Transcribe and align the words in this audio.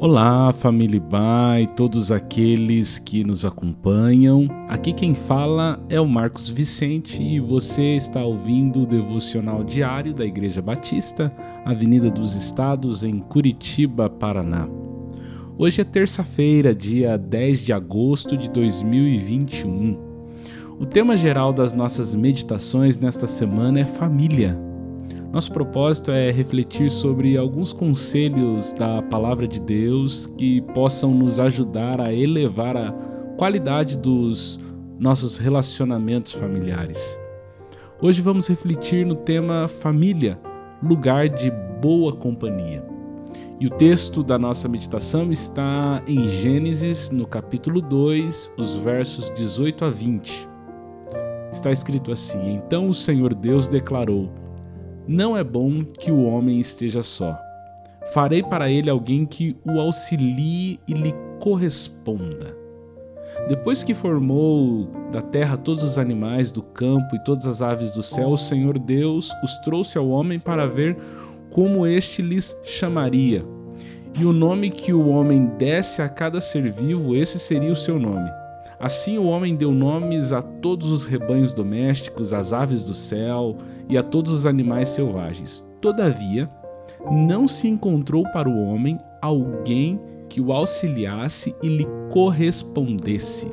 Olá, 0.00 0.52
família 0.52 1.00
Bai, 1.00 1.66
todos 1.66 2.12
aqueles 2.12 3.00
que 3.00 3.24
nos 3.24 3.44
acompanham. 3.44 4.46
Aqui 4.68 4.92
quem 4.92 5.12
fala 5.12 5.84
é 5.88 6.00
o 6.00 6.06
Marcos 6.06 6.48
Vicente 6.48 7.20
e 7.20 7.40
você 7.40 7.96
está 7.96 8.24
ouvindo 8.24 8.82
o 8.82 8.86
devocional 8.86 9.64
diário 9.64 10.14
da 10.14 10.24
Igreja 10.24 10.62
Batista, 10.62 11.34
Avenida 11.64 12.08
dos 12.12 12.36
Estados, 12.36 13.02
em 13.02 13.18
Curitiba, 13.18 14.08
Paraná. 14.08 14.68
Hoje 15.58 15.80
é 15.80 15.84
terça-feira, 15.84 16.72
dia 16.72 17.18
10 17.18 17.64
de 17.64 17.72
agosto 17.72 18.36
de 18.36 18.48
2021. 18.50 19.98
O 20.78 20.86
tema 20.86 21.16
geral 21.16 21.52
das 21.52 21.74
nossas 21.74 22.14
meditações 22.14 22.96
nesta 22.96 23.26
semana 23.26 23.80
é 23.80 23.84
família. 23.84 24.67
Nosso 25.32 25.52
propósito 25.52 26.10
é 26.10 26.30
refletir 26.30 26.90
sobre 26.90 27.36
alguns 27.36 27.70
conselhos 27.70 28.72
da 28.72 29.02
Palavra 29.02 29.46
de 29.46 29.60
Deus 29.60 30.26
que 30.26 30.62
possam 30.72 31.12
nos 31.12 31.38
ajudar 31.38 32.00
a 32.00 32.12
elevar 32.14 32.74
a 32.78 32.92
qualidade 33.36 33.98
dos 33.98 34.58
nossos 34.98 35.36
relacionamentos 35.36 36.32
familiares. 36.32 37.18
Hoje 38.00 38.22
vamos 38.22 38.48
refletir 38.48 39.04
no 39.04 39.16
tema 39.16 39.68
família, 39.68 40.40
lugar 40.82 41.28
de 41.28 41.52
boa 41.78 42.16
companhia. 42.16 42.82
E 43.60 43.66
o 43.66 43.70
texto 43.70 44.22
da 44.22 44.38
nossa 44.38 44.66
meditação 44.66 45.30
está 45.30 46.02
em 46.06 46.26
Gênesis, 46.26 47.10
no 47.10 47.26
capítulo 47.26 47.82
2, 47.82 48.54
os 48.56 48.76
versos 48.76 49.30
18 49.32 49.84
a 49.84 49.90
20. 49.90 50.48
Está 51.52 51.70
escrito 51.70 52.12
assim: 52.12 52.54
Então 52.54 52.88
o 52.88 52.94
Senhor 52.94 53.34
Deus 53.34 53.68
declarou: 53.68 54.30
não 55.08 55.34
é 55.34 55.42
bom 55.42 55.82
que 55.82 56.10
o 56.10 56.24
homem 56.24 56.60
esteja 56.60 57.02
só. 57.02 57.34
Farei 58.12 58.42
para 58.42 58.70
ele 58.70 58.90
alguém 58.90 59.24
que 59.24 59.56
o 59.64 59.80
auxilie 59.80 60.78
e 60.86 60.92
lhe 60.92 61.14
corresponda. 61.40 62.54
Depois 63.48 63.82
que 63.82 63.94
formou 63.94 64.86
da 65.10 65.22
terra 65.22 65.56
todos 65.56 65.82
os 65.82 65.98
animais 65.98 66.52
do 66.52 66.62
campo 66.62 67.16
e 67.16 67.24
todas 67.24 67.46
as 67.46 67.62
aves 67.62 67.92
do 67.92 68.02
céu, 68.02 68.28
o 68.28 68.36
Senhor 68.36 68.78
Deus 68.78 69.30
os 69.42 69.56
trouxe 69.58 69.96
ao 69.96 70.08
homem 70.08 70.38
para 70.38 70.66
ver 70.66 70.96
como 71.50 71.86
este 71.86 72.20
lhes 72.20 72.58
chamaria. 72.62 73.44
E 74.18 74.24
o 74.24 74.32
nome 74.32 74.70
que 74.70 74.92
o 74.92 75.08
homem 75.08 75.46
desse 75.58 76.02
a 76.02 76.08
cada 76.08 76.40
ser 76.40 76.70
vivo, 76.70 77.16
esse 77.16 77.38
seria 77.38 77.72
o 77.72 77.76
seu 77.76 77.98
nome. 77.98 78.30
Assim 78.80 79.18
o 79.18 79.24
homem 79.24 79.56
deu 79.56 79.72
nomes 79.72 80.32
a 80.32 80.40
todos 80.40 80.92
os 80.92 81.04
rebanhos 81.04 81.52
domésticos, 81.52 82.32
às 82.32 82.52
aves 82.52 82.84
do 82.84 82.94
céu 82.94 83.56
e 83.88 83.98
a 83.98 84.02
todos 84.02 84.32
os 84.32 84.46
animais 84.46 84.88
selvagens. 84.90 85.66
Todavia, 85.80 86.48
não 87.10 87.48
se 87.48 87.66
encontrou 87.66 88.22
para 88.32 88.48
o 88.48 88.62
homem 88.62 88.98
alguém 89.20 90.00
que 90.28 90.40
o 90.40 90.52
auxiliasse 90.52 91.54
e 91.62 91.68
lhe 91.68 91.86
correspondesse. 92.10 93.50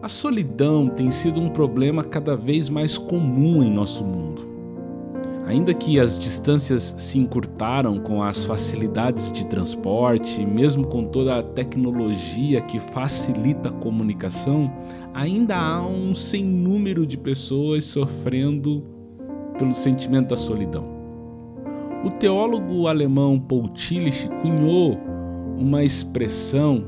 A 0.00 0.08
solidão 0.08 0.88
tem 0.88 1.10
sido 1.10 1.40
um 1.40 1.48
problema 1.48 2.04
cada 2.04 2.36
vez 2.36 2.68
mais 2.68 2.96
comum 2.96 3.60
em 3.62 3.70
nosso 3.70 4.04
mundo. 4.04 4.55
Ainda 5.46 5.72
que 5.72 6.00
as 6.00 6.18
distâncias 6.18 6.96
se 6.98 7.20
encurtaram 7.20 8.00
com 8.00 8.20
as 8.20 8.44
facilidades 8.44 9.30
de 9.30 9.46
transporte, 9.46 10.44
mesmo 10.44 10.88
com 10.88 11.04
toda 11.04 11.38
a 11.38 11.42
tecnologia 11.42 12.60
que 12.60 12.80
facilita 12.80 13.68
a 13.68 13.72
comunicação, 13.72 14.72
ainda 15.14 15.56
há 15.56 15.86
um 15.86 16.16
sem 16.16 16.44
número 16.44 17.06
de 17.06 17.16
pessoas 17.16 17.84
sofrendo 17.84 18.82
pelo 19.56 19.72
sentimento 19.72 20.30
da 20.30 20.36
solidão. 20.36 20.84
O 22.04 22.10
teólogo 22.10 22.88
alemão 22.88 23.38
Paul 23.38 23.68
Tillich 23.68 24.28
cunhou 24.42 24.98
uma 25.56 25.84
expressão 25.84 26.84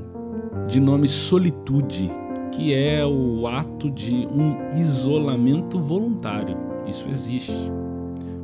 de 0.67 0.81
nome 0.81 1.07
solitude, 1.07 2.11
que 2.51 2.75
é 2.75 3.07
o 3.07 3.47
ato 3.47 3.89
de 3.89 4.27
um 4.27 4.77
isolamento 4.77 5.79
voluntário. 5.79 6.57
Isso 6.89 7.09
existe 7.09 7.71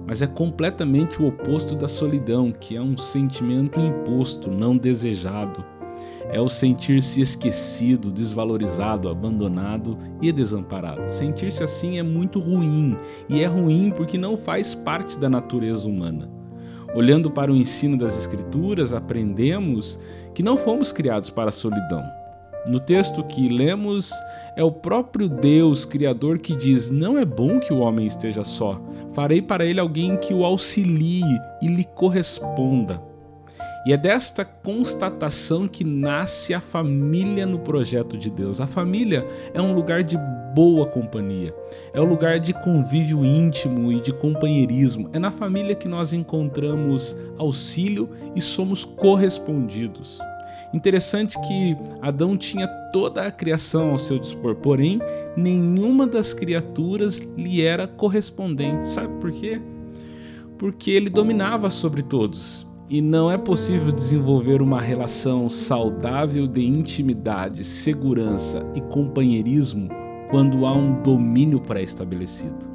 mas 0.06 0.22
é 0.22 0.26
completamente 0.26 1.22
o 1.22 1.26
oposto 1.26 1.74
da 1.74 1.88
solidão, 1.88 2.50
que 2.50 2.76
é 2.76 2.80
um 2.80 2.96
sentimento 2.96 3.80
imposto, 3.80 4.50
não 4.50 4.76
desejado. 4.76 5.64
É 6.30 6.40
o 6.40 6.48
sentir-se 6.48 7.20
esquecido, 7.20 8.10
desvalorizado, 8.10 9.08
abandonado 9.08 9.96
e 10.20 10.32
desamparado. 10.32 11.10
Sentir-se 11.12 11.62
assim 11.62 11.98
é 11.98 12.02
muito 12.02 12.38
ruim, 12.40 12.96
e 13.28 13.42
é 13.42 13.46
ruim 13.46 13.92
porque 13.94 14.18
não 14.18 14.36
faz 14.36 14.74
parte 14.74 15.18
da 15.18 15.28
natureza 15.28 15.88
humana. 15.88 16.28
Olhando 16.94 17.30
para 17.30 17.52
o 17.52 17.56
ensino 17.56 17.96
das 17.96 18.16
Escrituras, 18.16 18.92
aprendemos 18.92 19.98
que 20.32 20.42
não 20.42 20.56
fomos 20.56 20.92
criados 20.92 21.30
para 21.30 21.48
a 21.48 21.52
solidão. 21.52 22.02
No 22.66 22.80
texto 22.80 23.22
que 23.22 23.46
lemos, 23.46 24.10
é 24.56 24.64
o 24.64 24.72
próprio 24.72 25.28
Deus 25.28 25.84
Criador 25.84 26.38
que 26.38 26.56
diz: 26.56 26.90
Não 26.90 27.18
é 27.18 27.24
bom 27.24 27.60
que 27.60 27.72
o 27.72 27.80
homem 27.80 28.06
esteja 28.06 28.42
só. 28.42 28.80
Farei 29.10 29.42
para 29.42 29.66
ele 29.66 29.80
alguém 29.80 30.16
que 30.16 30.32
o 30.32 30.44
auxilie 30.44 31.24
e 31.60 31.66
lhe 31.66 31.84
corresponda. 31.84 33.02
E 33.86 33.92
é 33.92 33.98
desta 33.98 34.46
constatação 34.46 35.68
que 35.68 35.84
nasce 35.84 36.54
a 36.54 36.60
família 36.60 37.44
no 37.44 37.58
projeto 37.58 38.16
de 38.16 38.30
Deus. 38.30 38.58
A 38.58 38.66
família 38.66 39.26
é 39.52 39.60
um 39.60 39.74
lugar 39.74 40.02
de 40.02 40.16
boa 40.54 40.86
companhia, 40.86 41.54
é 41.92 42.00
um 42.00 42.04
lugar 42.04 42.40
de 42.40 42.54
convívio 42.54 43.22
íntimo 43.22 43.92
e 43.92 44.00
de 44.00 44.10
companheirismo. 44.10 45.10
É 45.12 45.18
na 45.18 45.30
família 45.30 45.74
que 45.74 45.86
nós 45.86 46.14
encontramos 46.14 47.14
auxílio 47.36 48.08
e 48.34 48.40
somos 48.40 48.86
correspondidos. 48.86 50.18
Interessante 50.72 51.38
que 51.40 51.76
Adão 52.00 52.36
tinha 52.36 52.66
toda 52.92 53.26
a 53.26 53.30
criação 53.30 53.90
ao 53.90 53.98
seu 53.98 54.18
dispor, 54.18 54.56
porém, 54.56 55.00
nenhuma 55.36 56.06
das 56.06 56.34
criaturas 56.34 57.18
lhe 57.36 57.62
era 57.62 57.86
correspondente. 57.86 58.88
Sabe 58.88 59.12
por 59.20 59.30
quê? 59.30 59.60
Porque 60.58 60.90
ele 60.90 61.10
dominava 61.10 61.70
sobre 61.70 62.02
todos. 62.02 62.66
E 62.88 63.00
não 63.00 63.30
é 63.30 63.38
possível 63.38 63.90
desenvolver 63.90 64.60
uma 64.60 64.80
relação 64.80 65.48
saudável 65.48 66.46
de 66.46 66.64
intimidade, 66.66 67.64
segurança 67.64 68.64
e 68.74 68.80
companheirismo 68.80 69.88
quando 70.30 70.66
há 70.66 70.72
um 70.74 71.02
domínio 71.02 71.60
pré-estabelecido. 71.60 72.73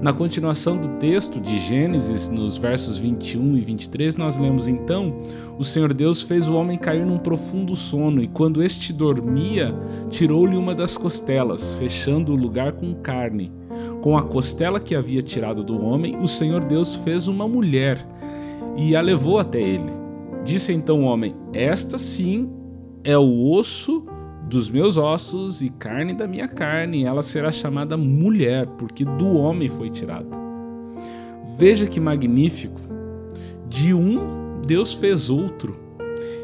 Na 0.00 0.12
continuação 0.12 0.76
do 0.76 0.88
texto 0.98 1.40
de 1.40 1.58
Gênesis, 1.58 2.28
nos 2.28 2.56
versos 2.56 2.98
21 2.98 3.56
e 3.56 3.60
23, 3.60 4.16
nós 4.16 4.36
lemos 4.36 4.66
então: 4.66 5.20
O 5.58 5.64
Senhor 5.64 5.92
Deus 5.92 6.22
fez 6.22 6.48
o 6.48 6.54
homem 6.54 6.78
cair 6.78 7.04
num 7.04 7.18
profundo 7.18 7.76
sono, 7.76 8.22
e 8.22 8.26
quando 8.26 8.62
este 8.62 8.92
dormia, 8.92 9.74
tirou-lhe 10.08 10.56
uma 10.56 10.74
das 10.74 10.96
costelas, 10.96 11.74
fechando 11.74 12.32
o 12.32 12.36
lugar 12.36 12.72
com 12.72 12.94
carne. 12.94 13.52
Com 14.00 14.16
a 14.16 14.22
costela 14.22 14.80
que 14.80 14.94
havia 14.94 15.22
tirado 15.22 15.62
do 15.62 15.84
homem, 15.84 16.16
o 16.18 16.26
Senhor 16.26 16.64
Deus 16.64 16.94
fez 16.94 17.28
uma 17.28 17.46
mulher 17.46 18.04
e 18.76 18.96
a 18.96 19.00
levou 19.00 19.38
até 19.38 19.60
ele. 19.60 19.92
Disse 20.44 20.72
então 20.72 21.02
o 21.02 21.04
homem: 21.04 21.34
Esta 21.52 21.98
sim 21.98 22.50
é 23.04 23.16
o 23.16 23.50
osso 23.50 24.04
dos 24.50 24.68
meus 24.68 24.96
ossos 24.96 25.62
e 25.62 25.68
carne 25.68 26.12
da 26.12 26.26
minha 26.26 26.48
carne, 26.48 27.04
ela 27.04 27.22
será 27.22 27.52
chamada 27.52 27.96
mulher, 27.96 28.66
porque 28.66 29.04
do 29.04 29.36
homem 29.36 29.68
foi 29.68 29.88
tirada. 29.88 30.28
Veja 31.56 31.86
que 31.86 32.00
magnífico! 32.00 32.80
De 33.68 33.94
um, 33.94 34.60
Deus 34.66 34.92
fez 34.92 35.30
outro. 35.30 35.78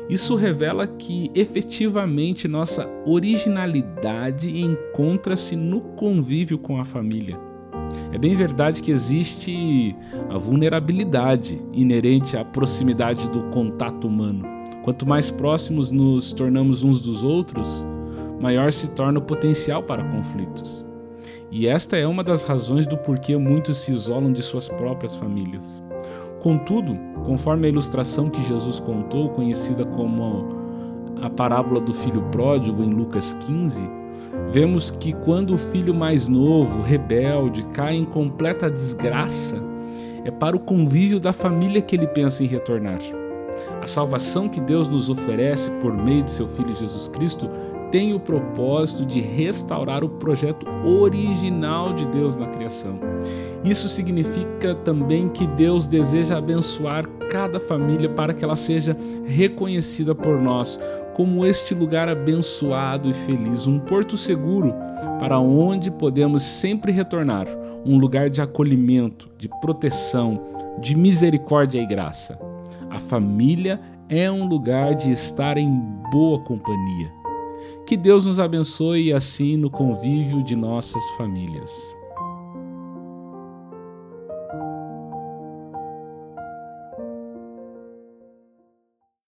Isso 0.08 0.36
revela 0.36 0.86
que 0.86 1.32
efetivamente 1.34 2.46
nossa 2.46 2.88
originalidade 3.04 4.56
encontra-se 4.56 5.56
no 5.56 5.80
convívio 5.80 6.58
com 6.58 6.78
a 6.78 6.84
família. 6.84 7.36
É 8.12 8.18
bem 8.18 8.36
verdade 8.36 8.82
que 8.82 8.92
existe 8.92 9.96
a 10.30 10.38
vulnerabilidade 10.38 11.60
inerente 11.72 12.36
à 12.36 12.44
proximidade 12.44 13.28
do 13.30 13.50
contato 13.50 14.06
humano. 14.06 14.44
Quanto 14.84 15.04
mais 15.04 15.28
próximos 15.28 15.90
nos 15.90 16.32
tornamos 16.32 16.84
uns 16.84 17.00
dos 17.00 17.24
outros, 17.24 17.84
maior 18.40 18.70
se 18.72 18.88
torna 18.88 19.18
o 19.18 19.22
potencial 19.22 19.82
para 19.82 20.04
conflitos. 20.04 20.84
E 21.50 21.66
esta 21.66 21.96
é 21.96 22.06
uma 22.06 22.24
das 22.24 22.44
razões 22.44 22.86
do 22.86 22.96
porquê 22.96 23.36
muitos 23.36 23.78
se 23.78 23.92
isolam 23.92 24.32
de 24.32 24.42
suas 24.42 24.68
próprias 24.68 25.14
famílias. 25.14 25.82
Contudo, 26.40 26.98
conforme 27.24 27.66
a 27.66 27.70
ilustração 27.70 28.28
que 28.28 28.42
Jesus 28.42 28.78
contou, 28.80 29.30
conhecida 29.30 29.84
como 29.84 30.48
a 31.22 31.30
parábola 31.30 31.80
do 31.80 31.92
filho 31.92 32.22
pródigo 32.30 32.82
em 32.82 32.90
Lucas 32.90 33.34
15, 33.46 33.82
vemos 34.48 34.90
que 34.90 35.12
quando 35.12 35.54
o 35.54 35.58
filho 35.58 35.94
mais 35.94 36.28
novo, 36.28 36.82
rebelde, 36.82 37.64
cai 37.72 37.94
em 37.94 38.04
completa 38.04 38.70
desgraça, 38.70 39.62
é 40.24 40.30
para 40.30 40.56
o 40.56 40.60
convívio 40.60 41.20
da 41.20 41.32
família 41.32 41.80
que 41.80 41.96
ele 41.96 42.06
pensa 42.06 42.42
em 42.44 42.46
retornar. 42.46 42.98
A 43.80 43.86
salvação 43.86 44.48
que 44.48 44.60
Deus 44.60 44.88
nos 44.88 45.08
oferece 45.08 45.70
por 45.80 45.96
meio 45.96 46.22
de 46.24 46.32
seu 46.32 46.46
Filho 46.46 46.74
Jesus 46.74 47.08
Cristo 47.08 47.48
tem 47.90 48.14
o 48.14 48.20
propósito 48.20 49.04
de 49.04 49.20
restaurar 49.20 50.04
o 50.04 50.08
projeto 50.08 50.66
original 50.84 51.92
de 51.92 52.06
Deus 52.06 52.36
na 52.36 52.46
criação. 52.46 52.98
Isso 53.64 53.88
significa 53.88 54.74
também 54.74 55.28
que 55.28 55.46
Deus 55.46 55.86
deseja 55.86 56.38
abençoar 56.38 57.06
cada 57.30 57.58
família 57.58 58.08
para 58.08 58.32
que 58.32 58.44
ela 58.44 58.56
seja 58.56 58.96
reconhecida 59.24 60.14
por 60.14 60.40
nós 60.40 60.78
como 61.14 61.46
este 61.46 61.74
lugar 61.74 62.08
abençoado 62.08 63.08
e 63.08 63.14
feliz, 63.14 63.66
um 63.66 63.78
porto 63.78 64.16
seguro 64.16 64.74
para 65.18 65.38
onde 65.38 65.90
podemos 65.90 66.42
sempre 66.42 66.92
retornar, 66.92 67.46
um 67.84 67.98
lugar 67.98 68.28
de 68.28 68.42
acolhimento, 68.42 69.28
de 69.38 69.48
proteção, 69.60 70.42
de 70.80 70.94
misericórdia 70.94 71.80
e 71.80 71.86
graça. 71.86 72.38
A 72.90 72.98
família 72.98 73.80
é 74.08 74.30
um 74.30 74.46
lugar 74.46 74.94
de 74.94 75.10
estar 75.10 75.56
em 75.56 75.70
boa 76.12 76.38
companhia. 76.40 77.15
Que 77.86 77.96
Deus 77.96 78.26
nos 78.26 78.40
abençoe 78.40 79.12
assim 79.12 79.56
no 79.56 79.70
convívio 79.70 80.42
de 80.42 80.56
nossas 80.56 81.02
famílias. 81.16 81.95